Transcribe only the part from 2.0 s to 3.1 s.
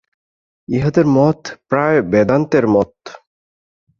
বেদান্তের মত।